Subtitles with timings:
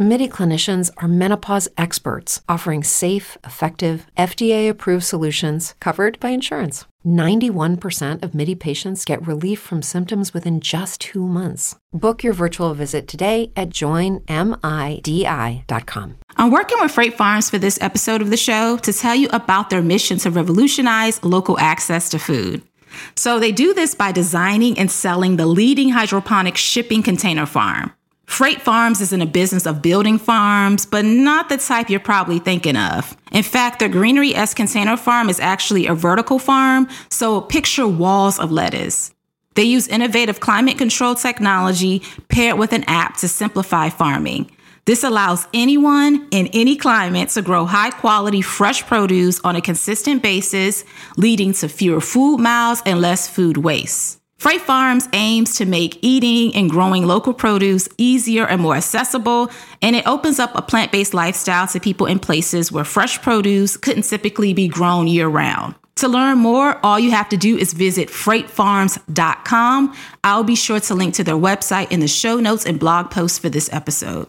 [0.00, 6.84] MIDI clinicians are menopause experts offering safe, effective, FDA approved solutions covered by insurance.
[7.04, 11.74] 91% of MIDI patients get relief from symptoms within just two months.
[11.92, 14.28] Book your virtual visit today at joinmidi.com.
[16.36, 19.68] I'm working with Freight Farms for this episode of the show to tell you about
[19.68, 22.62] their mission to revolutionize local access to food.
[23.16, 27.92] So they do this by designing and selling the leading hydroponic shipping container farm.
[28.28, 32.38] Freight Farms is in a business of building farms, but not the type you're probably
[32.38, 33.16] thinking of.
[33.32, 38.38] In fact, their Greenery S Container Farm is actually a vertical farm, so picture walls
[38.38, 39.12] of lettuce.
[39.54, 44.52] They use innovative climate control technology paired with an app to simplify farming.
[44.84, 50.22] This allows anyone in any climate to grow high quality fresh produce on a consistent
[50.22, 50.84] basis,
[51.16, 54.17] leading to fewer food miles and less food waste.
[54.38, 59.50] Freight Farms aims to make eating and growing local produce easier and more accessible,
[59.82, 63.76] and it opens up a plant based lifestyle to people in places where fresh produce
[63.76, 65.74] couldn't typically be grown year round.
[65.96, 69.96] To learn more, all you have to do is visit freightfarms.com.
[70.22, 73.40] I'll be sure to link to their website in the show notes and blog posts
[73.40, 74.28] for this episode.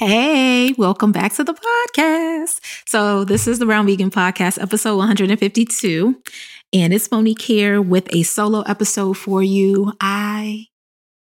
[0.00, 2.60] Hey, welcome back to the podcast.
[2.88, 6.22] So, this is the Brown Vegan Podcast, episode 152.
[6.72, 9.92] And it's Monique here with a solo episode for you.
[10.00, 10.68] I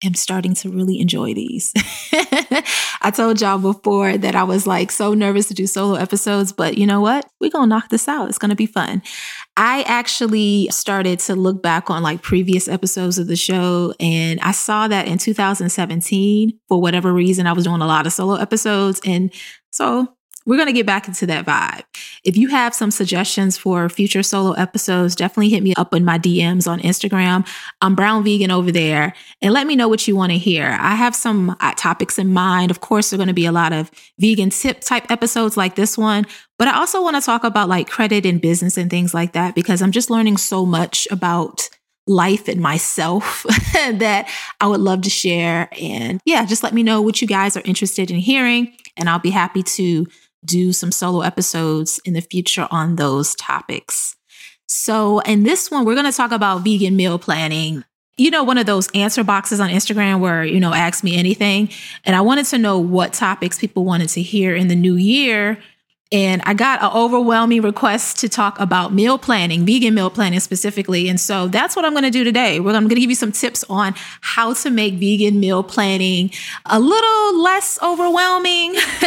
[0.04, 1.72] am starting to really enjoy these.
[3.00, 6.76] I told y'all before that I was like so nervous to do solo episodes, but
[6.76, 7.26] you know what?
[7.40, 8.28] We're going to knock this out.
[8.28, 9.00] It's going to be fun.
[9.56, 14.52] I actually started to look back on like previous episodes of the show, and I
[14.52, 19.00] saw that in 2017, for whatever reason, I was doing a lot of solo episodes.
[19.06, 19.32] And
[19.70, 20.15] so
[20.46, 21.82] we're going to get back into that vibe.
[22.24, 26.18] If you have some suggestions for future solo episodes, definitely hit me up in my
[26.18, 27.46] DMs on Instagram.
[27.82, 29.12] I'm Brown Vegan over there
[29.42, 30.76] and let me know what you want to hear.
[30.80, 32.70] I have some uh, topics in mind.
[32.70, 35.74] Of course, there are going to be a lot of vegan tip type episodes like
[35.74, 36.24] this one,
[36.58, 39.54] but I also want to talk about like credit and business and things like that
[39.54, 41.68] because I'm just learning so much about
[42.06, 43.42] life and myself
[43.74, 44.28] that
[44.60, 45.68] I would love to share.
[45.80, 49.18] And yeah, just let me know what you guys are interested in hearing, and I'll
[49.18, 50.06] be happy to
[50.46, 54.16] do some solo episodes in the future on those topics.
[54.68, 57.84] So, in this one, we're going to talk about vegan meal planning.
[58.16, 61.68] You know, one of those answer boxes on Instagram where, you know, ask me anything.
[62.04, 65.58] And I wanted to know what topics people wanted to hear in the new year
[66.12, 71.08] and I got an overwhelming request to talk about meal planning, vegan meal planning specifically.
[71.08, 72.60] And so that's what I'm going to do today.
[72.60, 76.30] We're going to give you some tips on how to make vegan meal planning
[76.66, 78.76] a little less overwhelming.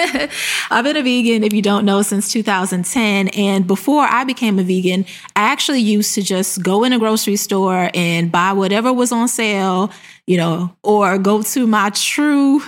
[0.70, 3.30] I've been a vegan, if you don't know, since 2010.
[3.30, 5.06] And before I became a vegan,
[5.38, 9.30] I actually used to just go in a grocery store and buy whatever was on
[9.30, 9.90] sale,
[10.28, 12.62] you know, or go to my true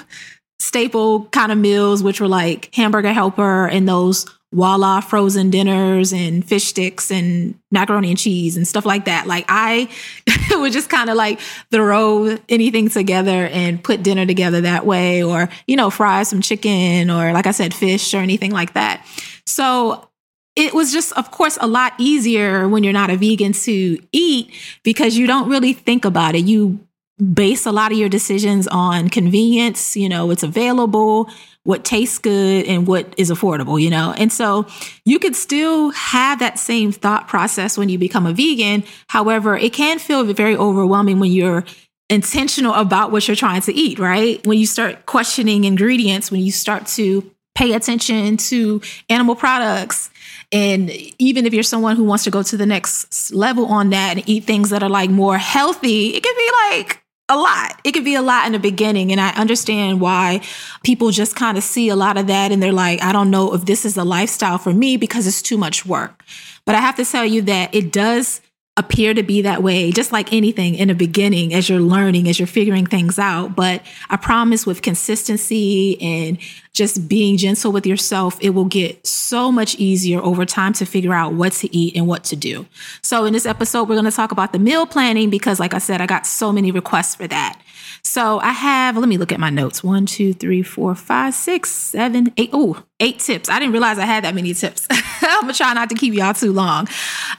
[0.62, 6.46] staple kind of meals, which were like hamburger helper and those Voila frozen dinners and
[6.46, 9.26] fish sticks and macaroni and cheese and stuff like that.
[9.26, 9.90] Like I
[10.52, 11.40] would just kind of like
[11.72, 17.10] throw anything together and put dinner together that way, or, you know, fry some chicken
[17.10, 19.06] or, like I said, fish or anything like that.
[19.46, 20.10] So
[20.58, 24.54] it was just, of course, a lot easier when you're not a vegan to eat
[24.84, 26.44] because you don't really think about it.
[26.44, 26.86] You
[27.34, 31.30] base a lot of your decisions on convenience, you know, what's available,
[31.64, 34.14] what tastes good, and what is affordable, you know?
[34.18, 34.66] And so
[35.06, 38.84] you could still have that same thought process when you become a vegan.
[39.08, 41.64] However, it can feel very overwhelming when you're
[42.10, 44.46] intentional about what you're trying to eat, right?
[44.46, 50.10] When you start questioning ingredients, when you start to pay attention to animal products.
[50.52, 50.90] And
[51.20, 54.28] even if you're someone who wants to go to the next level on that and
[54.28, 57.80] eat things that are like more healthy, it can be like a lot.
[57.84, 59.12] It could be a lot in the beginning.
[59.12, 60.42] And I understand why
[60.84, 63.54] people just kind of see a lot of that and they're like, I don't know
[63.54, 66.24] if this is a lifestyle for me because it's too much work.
[66.66, 68.42] But I have to tell you that it does
[68.78, 72.40] appear to be that way, just like anything in the beginning as you're learning, as
[72.40, 73.54] you're figuring things out.
[73.54, 76.38] But I promise with consistency and
[76.72, 81.14] just being gentle with yourself, it will get so much easier over time to figure
[81.14, 82.66] out what to eat and what to do.
[83.02, 85.80] So in this episode, we're going to talk about the meal planning because, like I
[85.80, 87.62] said, I got so many requests for that.
[88.04, 89.84] So I have, let me look at my notes.
[89.84, 92.50] One, two, three, four, five, six, seven, eight.
[92.54, 93.50] Oh, eight tips.
[93.50, 94.88] I didn't realize I had that many tips.
[95.30, 96.88] I'm gonna try not to keep y'all too long.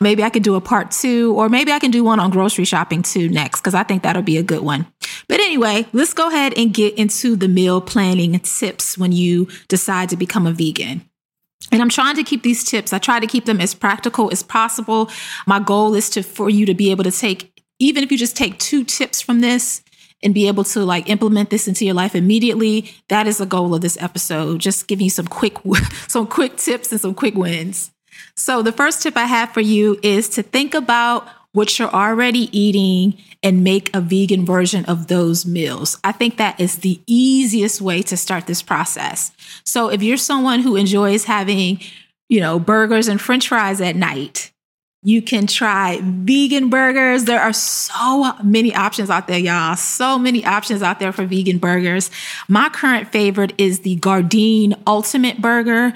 [0.00, 2.64] Maybe I could do a part two, or maybe I can do one on grocery
[2.64, 4.86] shopping too next, because I think that'll be a good one.
[5.28, 10.08] But anyway, let's go ahead and get into the meal planning tips when you decide
[10.10, 11.08] to become a vegan.
[11.70, 12.92] And I'm trying to keep these tips.
[12.92, 15.10] I try to keep them as practical as possible.
[15.46, 18.36] My goal is to for you to be able to take even if you just
[18.36, 19.81] take two tips from this
[20.22, 22.94] and be able to like implement this into your life immediately.
[23.08, 24.60] That is the goal of this episode.
[24.60, 25.56] Just giving you some quick
[26.08, 27.90] some quick tips and some quick wins.
[28.34, 32.48] So the first tip I have for you is to think about what you're already
[32.58, 35.98] eating and make a vegan version of those meals.
[36.02, 39.32] I think that is the easiest way to start this process.
[39.64, 41.80] So if you're someone who enjoys having,
[42.28, 44.51] you know, burgers and french fries at night,
[45.02, 47.24] you can try vegan burgers.
[47.24, 49.74] There are so many options out there, y'all.
[49.74, 52.10] So many options out there for vegan burgers.
[52.48, 55.92] My current favorite is the Gardein Ultimate Burger.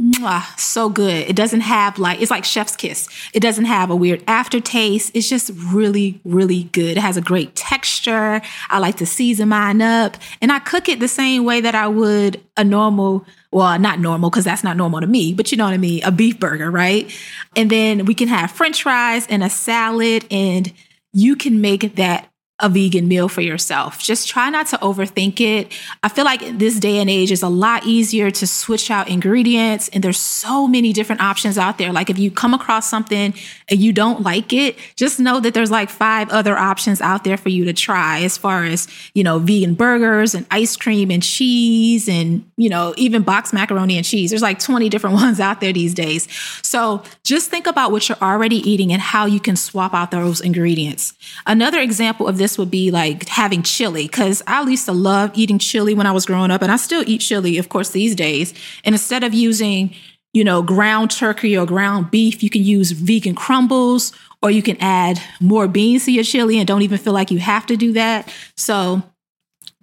[0.00, 1.28] Mwah, so good.
[1.28, 3.08] It doesn't have like, it's like chef's kiss.
[3.34, 5.10] It doesn't have a weird aftertaste.
[5.12, 6.96] It's just really, really good.
[6.96, 8.40] It has a great texture.
[8.70, 11.88] I like to season mine up and I cook it the same way that I
[11.88, 15.64] would a normal, well, not normal because that's not normal to me, but you know
[15.64, 16.04] what I mean?
[16.04, 17.12] A beef burger, right?
[17.56, 20.72] And then we can have french fries and a salad and
[21.12, 22.27] you can make that
[22.60, 24.00] a vegan meal for yourself.
[24.00, 25.72] Just try not to overthink it.
[26.02, 29.88] I feel like this day and age is a lot easier to switch out ingredients
[29.90, 31.92] and there's so many different options out there.
[31.92, 33.32] Like if you come across something
[33.68, 37.36] and you don't like it, just know that there's like five other options out there
[37.36, 41.22] for you to try as far as, you know, vegan burgers and ice cream and
[41.22, 44.30] cheese and, you know, even boxed macaroni and cheese.
[44.30, 46.26] There's like 20 different ones out there these days.
[46.62, 50.40] So just think about what you're already eating and how you can swap out those
[50.40, 51.14] ingredients.
[51.46, 55.32] Another example of this this would be like having chili because I used to love
[55.34, 58.14] eating chili when I was growing up, and I still eat chili, of course, these
[58.14, 58.54] days.
[58.84, 59.94] And instead of using,
[60.32, 64.78] you know, ground turkey or ground beef, you can use vegan crumbles, or you can
[64.80, 67.92] add more beans to your chili and don't even feel like you have to do
[67.92, 68.32] that.
[68.56, 69.02] So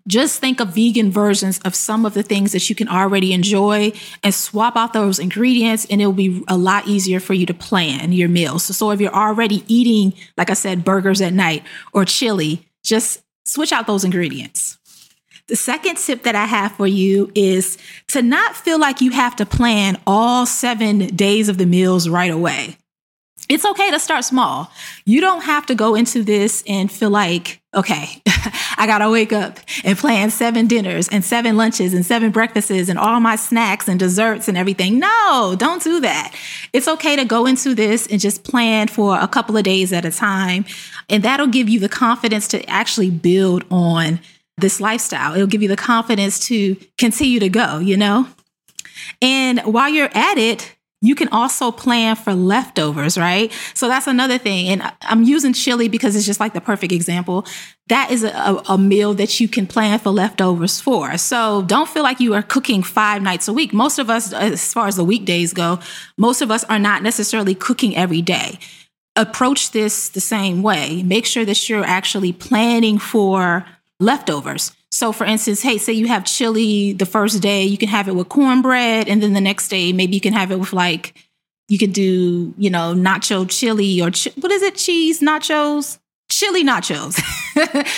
[0.08, 3.92] just think of vegan versions of some of the things that you can already enjoy
[4.24, 8.12] and swap out those ingredients, and it'll be a lot easier for you to plan
[8.12, 8.64] your meals.
[8.64, 11.64] So, so if you're already eating, like I said, burgers at night
[11.94, 14.78] or chili, just switch out those ingredients.
[15.48, 17.78] The second tip that I have for you is
[18.08, 22.32] to not feel like you have to plan all seven days of the meals right
[22.32, 22.78] away
[23.50, 24.72] it's okay to start small.
[25.06, 28.22] You don't have to go into this and feel like, okay,
[28.78, 32.90] I got to wake up and plan seven dinners and seven lunches and seven breakfasts
[32.90, 35.00] and all my snacks and desserts and everything.
[35.00, 36.36] No, don't do that.
[36.74, 40.06] It's okay to go into this and just plan for a couple of days at
[40.06, 40.66] a time.
[41.10, 44.20] And that'll give you the confidence to actually build on
[44.58, 45.34] this lifestyle.
[45.34, 48.28] It'll give you the confidence to continue to go, you know?
[49.22, 53.52] And while you're at it, you can also plan for leftovers, right?
[53.74, 54.70] So that's another thing.
[54.70, 57.46] And I'm using chili because it's just like the perfect example.
[57.88, 61.18] That is a, a, meal that you can plan for leftovers for.
[61.18, 63.74] So don't feel like you are cooking five nights a week.
[63.74, 65.80] Most of us, as far as the weekdays go,
[66.18, 68.58] most of us are not necessarily cooking every day.
[69.16, 71.04] Approach this the same way.
[71.04, 73.66] Make sure that you're actually planning for
[74.00, 74.75] leftovers.
[74.96, 78.16] So, for instance, hey, say you have chili the first day, you can have it
[78.16, 81.14] with cornbread, and then the next day, maybe you can have it with like,
[81.68, 84.06] you could do, you know, nacho chili or
[84.40, 86.00] what is it, cheese nachos?
[86.36, 87.18] Chili nachos.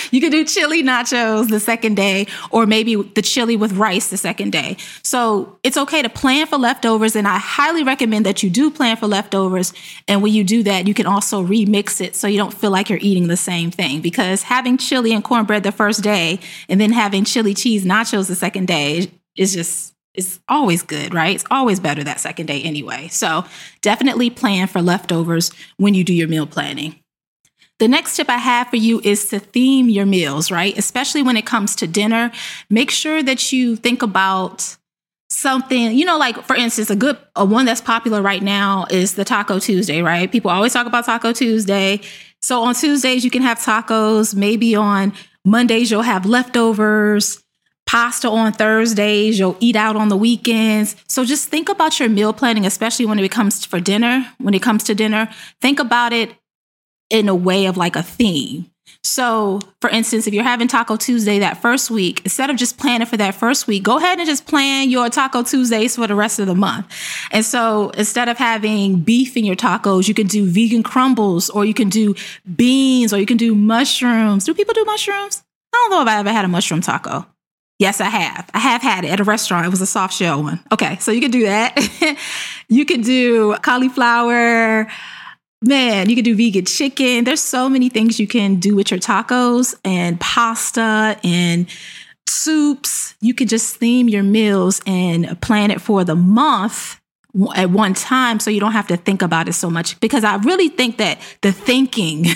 [0.12, 4.16] you can do chili nachos the second day, or maybe the chili with rice the
[4.16, 4.76] second day.
[5.02, 7.16] So it's okay to plan for leftovers.
[7.16, 9.72] And I highly recommend that you do plan for leftovers.
[10.06, 12.88] And when you do that, you can also remix it so you don't feel like
[12.88, 14.00] you're eating the same thing.
[14.00, 18.36] Because having chili and cornbread the first day and then having chili cheese nachos the
[18.36, 21.34] second day is just it's always good, right?
[21.36, 23.06] It's always better that second day anyway.
[23.08, 23.44] So
[23.82, 26.96] definitely plan for leftovers when you do your meal planning.
[27.78, 30.76] The next tip I have for you is to theme your meals, right?
[30.76, 32.32] Especially when it comes to dinner.
[32.68, 34.76] Make sure that you think about
[35.30, 39.14] something, you know, like for instance, a good a one that's popular right now is
[39.14, 40.30] the Taco Tuesday, right?
[40.30, 42.00] People always talk about Taco Tuesday.
[42.40, 45.12] So on Tuesdays you can have tacos, maybe on
[45.44, 47.42] Mondays you'll have leftovers,
[47.86, 50.96] pasta on Thursdays, you'll eat out on the weekends.
[51.08, 54.62] So just think about your meal planning, especially when it comes for dinner, when it
[54.62, 55.28] comes to dinner.
[55.60, 56.34] Think about it
[57.10, 58.70] in a way of like a theme.
[59.04, 63.06] So, for instance, if you're having Taco Tuesday that first week, instead of just planning
[63.06, 66.38] for that first week, go ahead and just plan your Taco Tuesdays for the rest
[66.38, 66.86] of the month.
[67.30, 71.64] And so, instead of having beef in your tacos, you can do vegan crumbles or
[71.64, 72.14] you can do
[72.56, 74.44] beans or you can do mushrooms.
[74.44, 75.42] Do people do mushrooms?
[75.72, 77.26] I don't know if I ever had a mushroom taco.
[77.78, 78.50] Yes, I have.
[78.52, 79.64] I have had it at a restaurant.
[79.64, 80.60] It was a soft shell one.
[80.72, 81.78] Okay, so you can do that.
[82.68, 84.88] you can do cauliflower.
[85.60, 87.24] Man, you can do vegan chicken.
[87.24, 91.66] There's so many things you can do with your tacos and pasta and
[92.28, 93.16] soups.
[93.20, 97.00] You can just theme your meals and plan it for the month
[97.56, 100.36] at one time so you don't have to think about it so much because I
[100.36, 102.26] really think that the thinking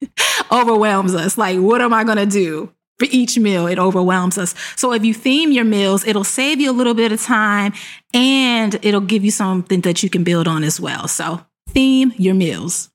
[0.52, 1.38] overwhelms us.
[1.38, 2.72] Like, what am I going to do?
[2.98, 4.54] For each meal, it overwhelms us.
[4.76, 7.72] So, if you theme your meals, it'll save you a little bit of time
[8.14, 11.08] and it'll give you something that you can build on as well.
[11.08, 11.40] So,
[11.72, 12.90] theme your meals.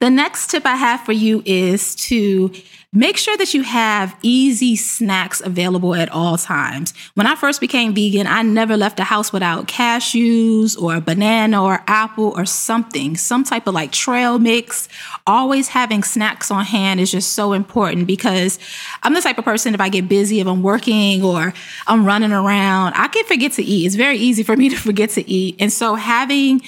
[0.00, 2.52] The next tip I have for you is to
[2.92, 6.94] make sure that you have easy snacks available at all times.
[7.14, 11.62] When I first became vegan, I never left the house without cashews or a banana
[11.62, 14.88] or apple or something, some type of like trail mix.
[15.26, 18.58] Always having snacks on hand is just so important because
[19.02, 21.52] I'm the type of person, if I get busy, if I'm working or
[21.86, 23.86] I'm running around, I can forget to eat.
[23.86, 25.56] It's very easy for me to forget to eat.
[25.58, 26.62] And so having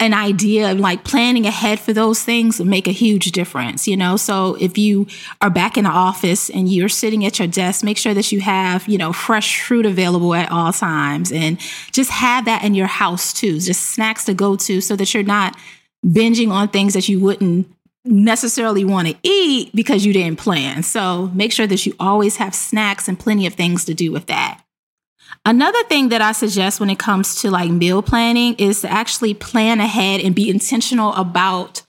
[0.00, 4.16] an idea of like planning ahead for those things make a huge difference, you know?
[4.16, 5.08] So if you
[5.40, 8.40] are back in the office and you're sitting at your desk, make sure that you
[8.40, 11.58] have, you know, fresh fruit available at all times and
[11.90, 15.24] just have that in your house too, just snacks to go to so that you're
[15.24, 15.56] not
[16.06, 17.66] binging on things that you wouldn't
[18.04, 20.84] necessarily want to eat because you didn't plan.
[20.84, 24.26] So make sure that you always have snacks and plenty of things to do with
[24.26, 24.62] that.
[25.44, 29.34] Another thing that I suggest when it comes to like meal planning is to actually
[29.34, 31.82] plan ahead and be intentional about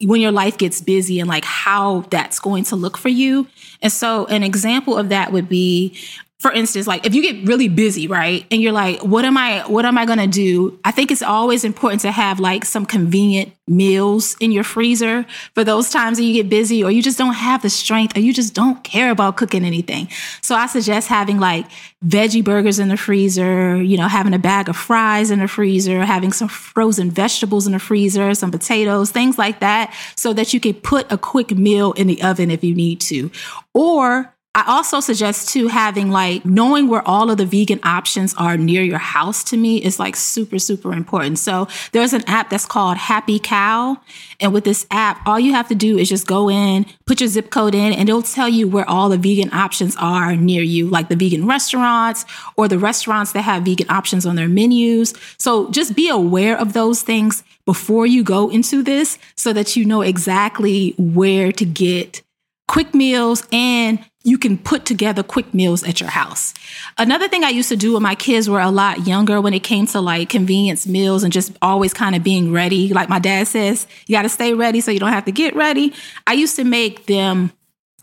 [0.00, 3.46] when your life gets busy and like how that's going to look for you.
[3.82, 5.98] And so an example of that would be
[6.38, 8.46] for instance, like if you get really busy, right?
[8.52, 10.78] And you're like, what am I what am I going to do?
[10.84, 15.64] I think it's always important to have like some convenient meals in your freezer for
[15.64, 18.32] those times that you get busy or you just don't have the strength or you
[18.32, 20.08] just don't care about cooking anything.
[20.40, 21.66] So I suggest having like
[22.06, 26.04] veggie burgers in the freezer, you know, having a bag of fries in the freezer,
[26.04, 30.60] having some frozen vegetables in the freezer, some potatoes, things like that so that you
[30.60, 33.28] can put a quick meal in the oven if you need to.
[33.74, 38.56] Or I also suggest too having like knowing where all of the vegan options are
[38.56, 41.38] near your house to me is like super, super important.
[41.38, 43.98] So there's an app that's called Happy Cow.
[44.40, 47.28] And with this app, all you have to do is just go in, put your
[47.28, 50.88] zip code in, and it'll tell you where all the vegan options are near you,
[50.88, 52.24] like the vegan restaurants
[52.56, 55.14] or the restaurants that have vegan options on their menus.
[55.38, 59.84] So just be aware of those things before you go into this so that you
[59.84, 62.22] know exactly where to get
[62.66, 66.54] quick meals and you can put together quick meals at your house.
[66.98, 69.64] Another thing I used to do when my kids were a lot younger when it
[69.64, 72.92] came to like convenience meals and just always kind of being ready.
[72.92, 75.56] Like my dad says, you got to stay ready so you don't have to get
[75.56, 75.94] ready.
[76.26, 77.52] I used to make them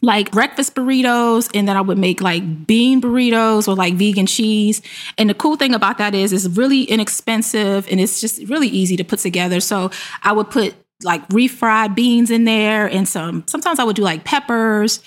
[0.02, 4.82] like breakfast burritos and then I would make like bean burritos or like vegan cheese.
[5.18, 8.98] And the cool thing about that is it's really inexpensive and it's just really easy
[8.98, 9.60] to put together.
[9.60, 9.92] So
[10.24, 14.24] I would put like refried beans in there and some sometimes I would do like
[14.24, 15.02] peppers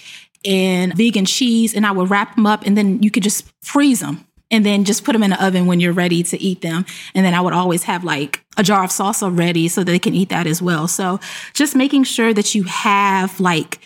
[0.44, 4.00] and vegan cheese and I would wrap them up and then you could just freeze
[4.00, 6.86] them and then just put them in the oven when you're ready to eat them.
[7.14, 10.14] And then I would always have like a jar of salsa ready so they can
[10.14, 10.88] eat that as well.
[10.88, 11.20] So
[11.52, 13.78] just making sure that you have like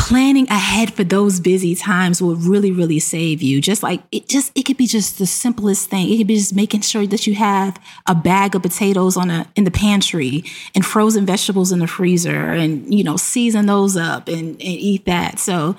[0.00, 3.60] planning ahead for those busy times will really really save you.
[3.60, 6.10] Just like it just it could be just the simplest thing.
[6.10, 7.78] It could be just making sure that you have
[8.08, 10.42] a bag of potatoes on a in the pantry
[10.74, 15.04] and frozen vegetables in the freezer and you know season those up and, and eat
[15.04, 15.38] that.
[15.38, 15.76] So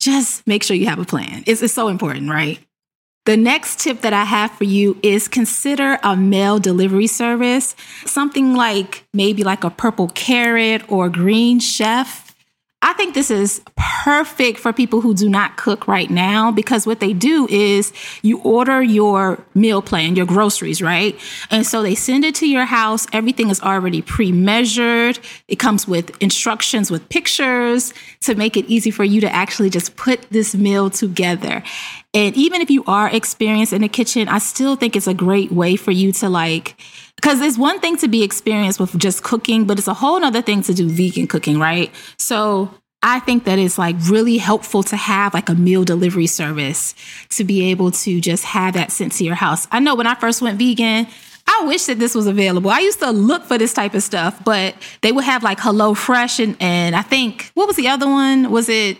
[0.00, 1.44] just make sure you have a plan.
[1.46, 2.58] It's, it's so important right?
[3.26, 8.54] The next tip that I have for you is consider a mail delivery service, something
[8.54, 12.29] like maybe like a purple carrot or green chef
[12.82, 17.00] I think this is perfect for people who do not cook right now because what
[17.00, 21.18] they do is you order your meal plan, your groceries, right?
[21.50, 23.06] And so they send it to your house.
[23.12, 25.18] Everything is already pre measured.
[25.46, 29.96] It comes with instructions with pictures to make it easy for you to actually just
[29.96, 31.62] put this meal together.
[32.14, 35.52] And even if you are experienced in the kitchen, I still think it's a great
[35.52, 36.76] way for you to like,
[37.20, 40.40] because it's one thing to be experienced with just cooking, but it's a whole other
[40.40, 41.92] thing to do vegan cooking, right?
[42.16, 46.94] So I think that it's like really helpful to have like a meal delivery service
[47.30, 49.68] to be able to just have that sent to your house.
[49.70, 51.08] I know when I first went vegan,
[51.46, 52.70] I wish that this was available.
[52.70, 55.92] I used to look for this type of stuff, but they would have like Hello
[55.92, 58.50] Fresh and, and I think what was the other one?
[58.50, 58.96] Was it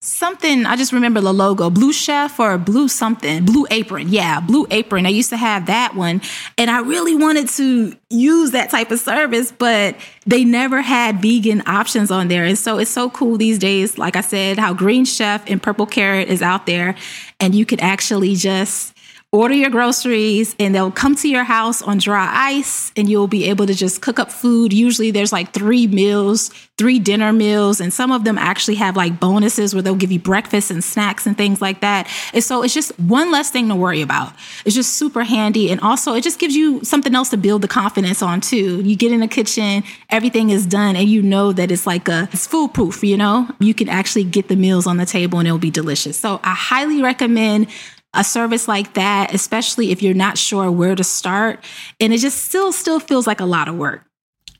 [0.00, 0.64] something.
[0.64, 4.08] I just remember the logo, Blue Chef or Blue something, Blue Apron.
[4.08, 5.06] Yeah, Blue Apron.
[5.06, 6.20] I used to have that one,
[6.56, 11.62] and I really wanted to use that type of service, but they never had vegan
[11.66, 12.44] options on there.
[12.44, 13.98] And so it's so cool these days.
[13.98, 16.94] Like I said, how Green Chef and Purple Carrot is out there,
[17.40, 18.94] and you could actually just
[19.30, 23.44] order your groceries and they'll come to your house on dry ice and you'll be
[23.50, 24.72] able to just cook up food.
[24.72, 29.20] Usually there's like three meals, three dinner meals, and some of them actually have like
[29.20, 32.08] bonuses where they'll give you breakfast and snacks and things like that.
[32.32, 34.32] And so it's just one less thing to worry about.
[34.64, 35.70] It's just super handy.
[35.70, 38.80] And also it just gives you something else to build the confidence on too.
[38.80, 42.30] You get in the kitchen, everything is done, and you know that it's like a
[42.32, 43.46] it's foolproof, you know?
[43.60, 46.18] You can actually get the meals on the table and it'll be delicious.
[46.18, 47.66] So I highly recommend
[48.14, 51.64] a service like that, especially if you're not sure where to start
[52.00, 54.04] and it just still still feels like a lot of work.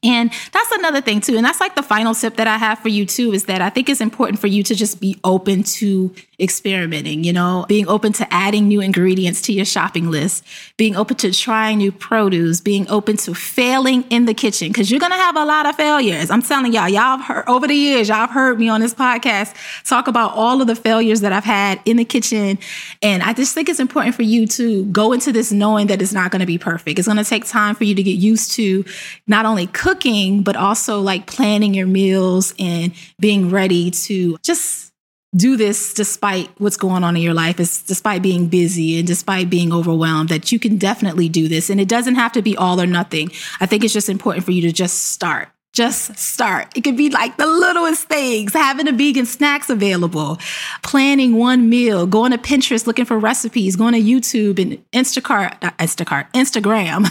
[0.03, 1.37] And that's another thing too.
[1.37, 3.71] And that's like the final tip that I have for you too is that I
[3.71, 8.13] think it's important for you to just be open to experimenting, you know, being open
[8.13, 10.45] to adding new ingredients to your shopping list,
[10.77, 15.01] being open to trying new produce, being open to failing in the kitchen because you're
[15.01, 16.31] going to have a lot of failures.
[16.31, 18.95] I'm telling y'all, y'all have heard over the years, y'all have heard me on this
[18.95, 19.55] podcast
[19.85, 22.59] talk about all of the failures that I've had in the kitchen.
[23.03, 26.13] And I just think it's important for you to go into this knowing that it's
[26.13, 27.01] not going to be perfect.
[27.01, 28.85] It's going to take time for you to get used to
[29.27, 34.88] not only cooking, but also like planning your meals and being ready to just
[35.37, 39.51] do this despite what's going on in your life, is despite being busy and despite
[39.51, 41.69] being overwhelmed, that you can definitely do this.
[41.69, 43.31] And it doesn't have to be all or nothing.
[43.61, 45.49] I think it's just important for you to just start.
[45.75, 46.77] Just start.
[46.77, 50.39] It could be like the littlest things, having a vegan snacks available,
[50.83, 56.33] planning one meal, going to Pinterest looking for recipes, going to YouTube and Instacart, Instacart,
[56.33, 57.07] Instagram.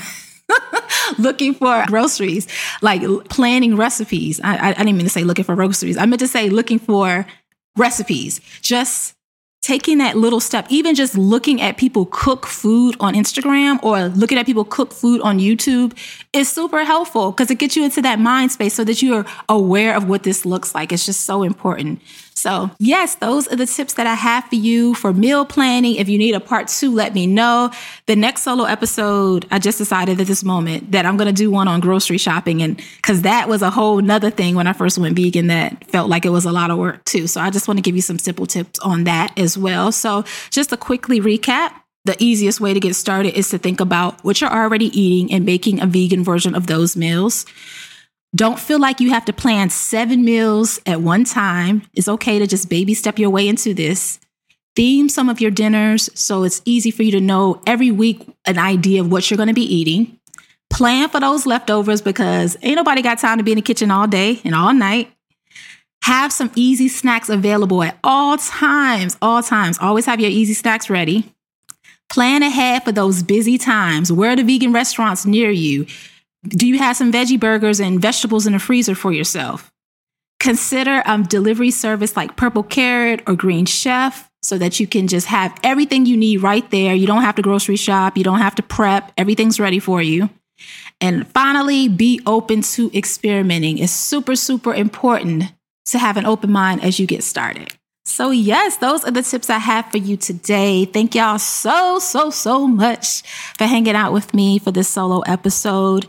[1.19, 2.47] looking for groceries,
[2.81, 4.41] like planning recipes.
[4.43, 5.97] I, I, I didn't mean to say looking for groceries.
[5.97, 7.25] I meant to say looking for
[7.77, 9.13] recipes, just
[9.61, 14.37] taking that little step, even just looking at people cook food on Instagram or looking
[14.37, 15.97] at people cook food on YouTube
[16.31, 19.25] is super helpful because it gets you into that mind space so that you are
[19.49, 20.93] aware of what this looks like.
[20.93, 22.01] It's just so important.
[22.47, 25.95] So, yes, those are the tips that I have for you for meal planning.
[25.95, 27.71] If you need a part two, let me know.
[28.05, 31.51] The next solo episode, I just decided at this moment that I'm going to do
[31.51, 32.61] one on grocery shopping.
[32.61, 36.09] And because that was a whole nother thing when I first went vegan that felt
[36.09, 37.27] like it was a lot of work too.
[37.27, 39.91] So, I just want to give you some simple tips on that as well.
[39.91, 41.73] So, just to quickly recap,
[42.05, 45.45] the easiest way to get started is to think about what you're already eating and
[45.45, 47.45] making a vegan version of those meals.
[48.35, 51.83] Don't feel like you have to plan seven meals at one time.
[51.93, 54.19] It's okay to just baby step your way into this.
[54.75, 58.59] Theme some of your dinners so it's easy for you to know every week an
[58.59, 60.19] idea of what you're going to be eating.
[60.69, 64.05] Plan for those leftovers because ain't nobody got time to be in the kitchen all
[64.05, 65.11] day and all night.
[66.03, 69.77] Have some easy snacks available at all times, all times.
[69.81, 71.33] Always have your easy snacks ready.
[72.09, 74.11] Plan ahead for those busy times.
[74.11, 75.87] Where are the vegan restaurants near you?
[76.43, 79.71] Do you have some veggie burgers and vegetables in the freezer for yourself?
[80.39, 85.07] Consider a um, delivery service like Purple Carrot or Green Chef so that you can
[85.07, 86.93] just have everything you need right there.
[86.93, 90.29] You don't have to grocery shop, you don't have to prep, everything's ready for you.
[91.01, 93.77] And finally, be open to experimenting.
[93.77, 95.45] It's super, super important
[95.85, 97.76] to have an open mind as you get started.
[98.07, 100.85] So, yes, those are the tips I have for you today.
[100.85, 103.21] Thank y'all so, so, so much
[103.57, 106.05] for hanging out with me for this solo episode.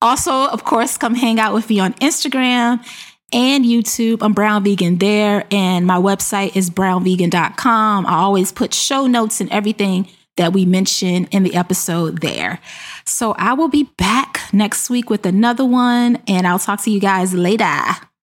[0.00, 2.82] Also, of course, come hang out with me on Instagram
[3.30, 4.22] and YouTube.
[4.22, 8.06] I'm Brown Vegan there, and my website is brownvegan.com.
[8.06, 12.58] I always put show notes and everything that we mention in the episode there.
[13.04, 17.00] So I will be back next week with another one, and I'll talk to you
[17.00, 17.82] guys later.